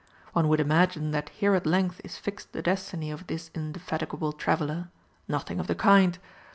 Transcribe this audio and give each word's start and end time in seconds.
One 0.33 0.47
would 0.47 0.59
imagine 0.59 1.11
that 1.11 1.29
here 1.29 1.53
at 1.53 1.67
length 1.67 2.01
is 2.03 2.17
fixed 2.17 2.53
the 2.53 2.63
destiny 2.63 3.11
of 3.11 3.27
this 3.27 3.51
indefatigable 3.53 4.31
traveller. 4.33 4.89
Nothing 5.27 5.59
of 5.59 5.67
the 5.67 5.75
kind. 5.75 6.17